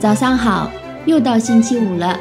[0.00, 0.70] 早上好，
[1.06, 2.16] 又到星期五了。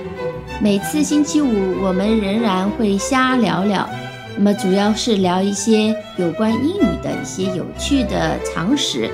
[0.60, 3.88] 每次星期五，我们仍然会瞎聊聊，
[4.36, 9.12] 那么主要是聊一些有关英语的一些有趣的常识。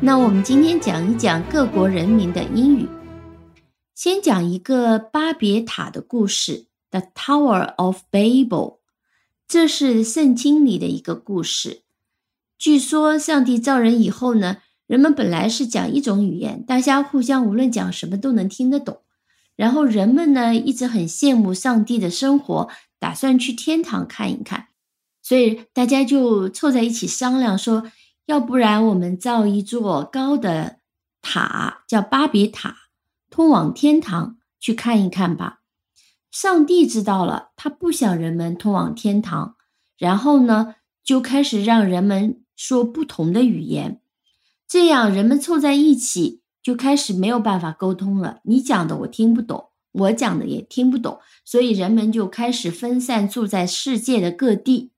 [0.00, 2.88] 那我们今天讲一讲各国人民的英语。
[3.96, 6.66] 先讲一个巴别塔的故事，
[7.00, 8.46] 《The Tower of Babel》，
[9.48, 11.82] 这是圣经里的一个故事。
[12.56, 14.58] 据说上帝造人以后呢。
[14.88, 19.02] 人们本来是讲一种语言，大家互相无论讲什么都能听得懂。
[19.54, 24.68] 然后人们呢一直很羡慕上帝的生活，打算去天堂看一看，
[25.22, 27.84] 所以大家就凑在一起商量说，
[28.24, 30.78] 要不然我们造一座高的
[31.20, 32.74] 塔，叫巴别塔，
[33.28, 35.58] 通往天堂去看一看吧。
[36.30, 39.56] 上帝知道了，他不想人们通往天堂，
[39.98, 44.00] 然后呢就开始让人们说不同的语言。
[44.68, 48.40] 这样，人们凑在一起就开始没有办法沟通了。
[48.44, 54.92] 你讲的我听不懂，我讲的也听不懂，所以人们就开始分散住在世界的各地。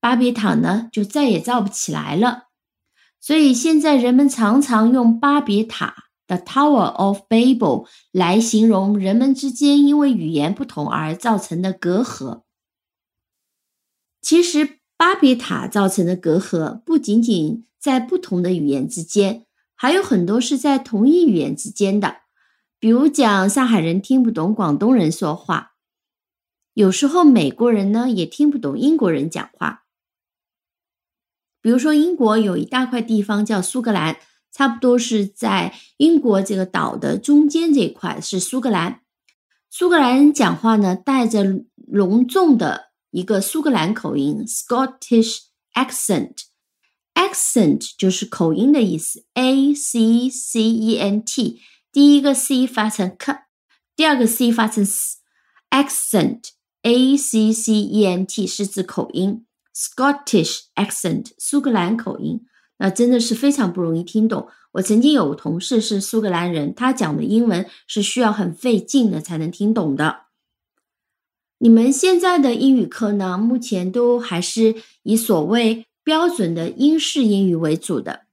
[0.00, 2.44] 巴别塔呢，就再也造不起来了。
[3.20, 12.44] 所以现在人们常常用巴别塔的 Tower of Babel 来形容人们之间因为语言不同而造成的隔阂。
[14.22, 17.66] 其实，巴别塔造成的隔阂不仅仅。
[17.84, 22.22] 在不同的语言之间，还有很多是在同一语言之间的。
[22.78, 25.72] 比如讲，上海人听不懂广东人说话，
[26.72, 29.84] 有时候美国人呢也听不懂英国人讲话。
[31.60, 34.16] 比如说，英国有一大块地方叫苏格兰，
[34.50, 39.02] 差不多是在英国这个岛的中间这一块是苏格兰。
[39.68, 41.44] 苏格兰人讲话呢，带着
[41.86, 45.40] 隆重的一个苏格兰口音 （Scottish
[45.74, 46.43] accent）。
[47.34, 53.40] Accent 就是口音的意思，a c c e n t，第一个 c 发成 k，
[53.96, 62.46] 第二个 c 发成 s，accent，a c c e n t 是指口音，Scottish accent 苏格兰口音，
[62.78, 64.46] 那真的是非常不容易听懂。
[64.74, 70.26] 我曾经有个同事是苏格兰人，他讲的英文是需要很费劲的才能听懂的。
[71.58, 75.86] 你们现在的英语课呢，目前都还是以所谓。
[76.04, 78.26] 标准的英式英语为主的，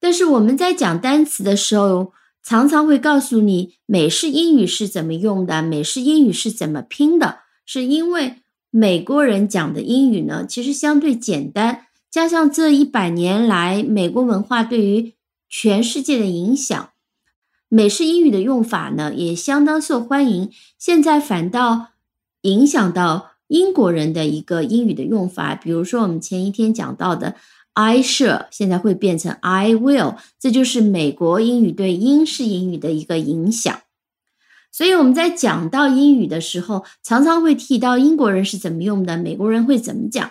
[0.00, 2.12] 但是我们在讲单词的时候，
[2.42, 15.14] 常常会告诉你美式英语是怎么用的，美式英语是怎么拼的，是因为美国人讲的英语呢，其实相对简单，加上这一百年来美国文化对于
[15.48, 16.90] 全世界的影响，
[17.68, 21.90] 美式英语的用法呢也相当受欢迎，现在反倒
[22.40, 23.31] 影响到。
[23.52, 27.34] 英国人的一个英语的用法，比如说我们前一天讲到的
[27.74, 33.80] I shall，现在会变成 I will，这就是美国英语对英式英语的一个影响。
[34.72, 40.30] 所以我们在讲到英语的时候，常常会提到英国人是怎么用的，美国人会怎么讲。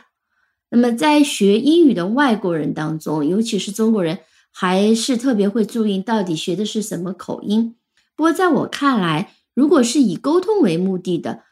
[0.71, 4.17] 那么在学英语的外国人当中，尤其是中国人，
[4.51, 7.75] 还是特别会注意到底学的是什么口音。
[8.15, 11.43] 不过在我看来，如果是以沟通为目的的，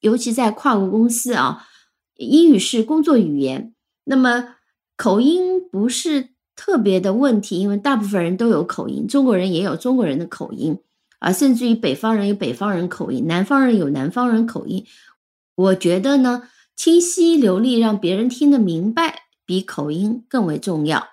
[0.00, 1.66] 尤其在跨国公司啊，
[2.16, 3.74] 英语是工作语言，
[4.04, 4.56] 那么
[4.96, 10.78] 口音不是特别的问题，因为大部分人都有口音，中国人也有中国人的口音
[11.18, 14.86] 啊，甚至于北方人有北方人口音，南方人有南方人口音。
[15.54, 21.08] 我觉得呢，清晰流利，让别人听得明白，比口音更为重要。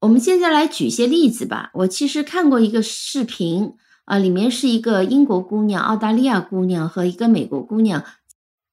[0.00, 1.70] 我们现在来举些例子吧。
[1.74, 3.74] 我其实看过一个视频。
[4.04, 8.04] 啊，里面是一个英国姑娘、澳大利亚姑娘和一个美国姑娘，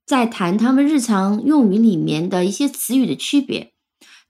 [0.06, 3.74] 在谈他们日常用语里面的一些词语的区别。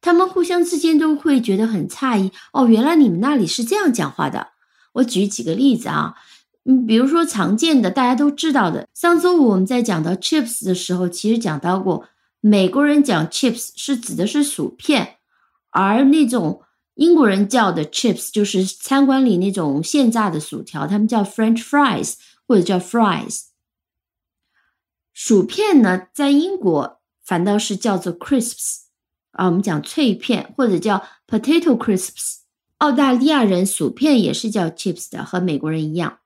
[0.01, 2.31] 他们互相之间都会觉得很诧异。
[2.51, 4.49] 哦，原来你们那里是这样讲话的。
[4.93, 6.15] 我举几个例子啊，
[6.65, 12.05] 嗯，比如说常见的大家都知道的，上周五我们在讲到 chips 的时候，其实讲到过，
[12.41, 15.15] 美国人讲 chips 是指的是薯片，
[15.71, 16.61] 而那种。
[16.99, 22.15] 英国人叫的 chips 就是餐馆里那种现炸的薯条，他们叫 French fries
[22.45, 23.43] 或者叫 fries。
[25.13, 28.79] 薯片呢，在英国反倒是叫做 crisps
[29.31, 32.39] 啊，我们讲脆片或者叫 potato crisps。
[32.79, 36.19] 澳大利亚人薯片也是叫 chips 的，和美国人一样。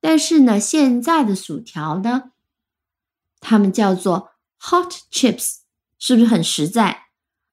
[0.00, 2.32] 但是呢，现炸的薯条呢，
[3.38, 5.58] 他们叫做 hot chips，
[6.00, 7.04] 是不是很实在？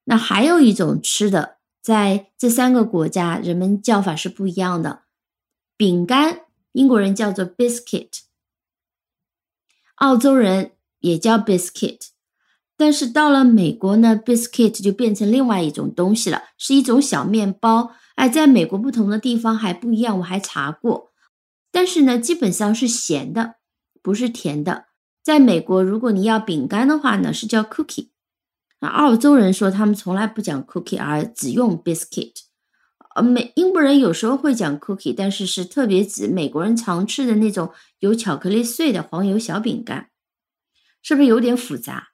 [0.06, 1.56] 那还有一种吃的。
[1.88, 5.04] 在这三个国家，人们叫法是不一样的。
[5.78, 6.42] 饼干，
[6.74, 8.10] 英国人叫做 biscuit，
[9.95, 12.10] 澳洲人也叫 biscuit，
[12.75, 21.13] 但是到了美国呢，biscuit 就变成另外一种东西了，是一种小面包，哎，在美国不同的地方还不一样，我还查过。
[21.72, 23.56] 但是呢，基本上是咸的，
[24.01, 24.88] 不是甜的。
[25.24, 28.10] 在美国，如果你要饼干的话呢，是叫 cookie。
[28.79, 32.33] 那澳洲人说他们从来不讲 cookie，而只用 biscuit。
[33.15, 40.12] 呃，美英国人有时候会讲 cookie，但是是特别指美国人常吃的那种有巧克力碎的黄油小饼干，
[41.01, 42.09] 是不是有点复杂？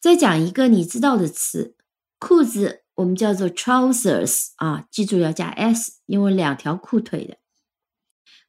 [0.00, 1.76] 再讲一个你知道的词，
[2.18, 7.36] 裤子我们叫做 trousers 啊，记住要加 s，因为两条裤腿的。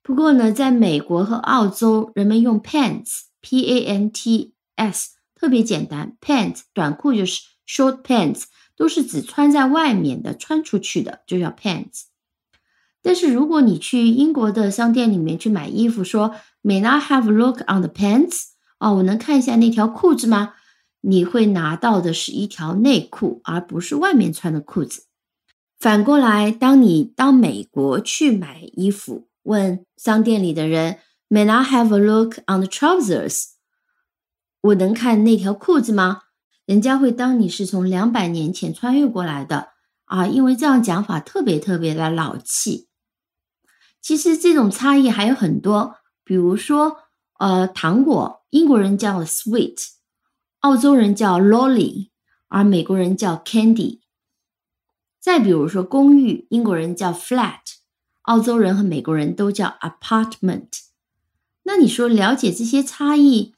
[0.01, 8.43] 不过呢，在美国和澳洲，人们用 pants，p a n t s，特别简单，pants 短裤就是 short pants，
[8.75, 12.03] 都是指穿在外面的，穿出去的就叫 pants。
[13.01, 18.47] 但是如果你去英国的商店里面去买衣服，说 May I have a look on the pants？
[18.79, 20.55] 哦，我能看一下那条裤子吗？
[21.01, 25.03] 你会拿到的是一条内裤，而不是外面穿的裤子。
[25.79, 30.97] 反过来，当你到美国去买衣服，问商店里的人
[31.29, 33.45] ，May I have a look on the trousers？
[34.61, 36.23] 我能看那条裤子吗？
[36.65, 39.69] 人家会当你是从两百年前穿越过来的
[40.05, 42.87] 啊，因为这样讲法特别特别的老气。
[44.01, 46.97] 其实这种差异还有很多，比如说，
[47.39, 49.87] 呃，糖果，英国人叫 sweet，
[50.59, 52.09] 澳洲人叫 lolly，
[52.47, 54.01] 而美国人叫 candy。
[55.19, 57.59] 再比如说公寓，英国人叫 flat。
[58.23, 60.67] 澳洲人和美国人都叫 apartment，
[61.63, 63.55] 那你说了解这些差异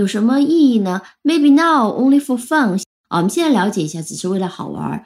[0.00, 2.80] 有什么意义呢？Maybe now only for fun。
[3.08, 5.04] 啊，我们现在了解一下，只是为了好玩。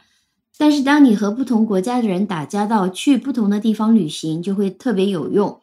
[0.56, 5.60] 但是当你和不同国家的人打交道，去不同的地方旅行，就会特别有用。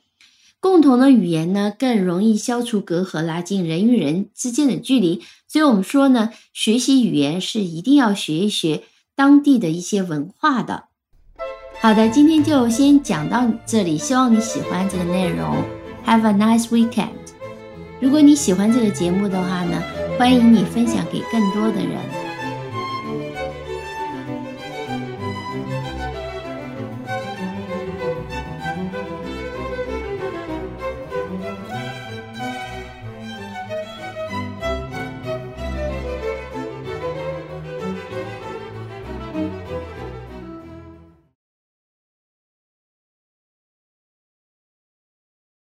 [0.59, 5.21] 共同的语言呢，更容易消除隔阂，拉近人与人之间的距离。
[5.47, 8.83] 所以我们说呢，学习语言是一定要学一学
[9.15, 10.83] 当地的一些文化的。
[11.79, 15.55] 好的，今天就先讲到这里，希望你喜欢这个内容。
[16.05, 17.40] Have a nice weekend。
[18.01, 19.79] 如果你喜欢这个节目的话呢，
[20.17, 22.20] 欢迎你分享给更多的人。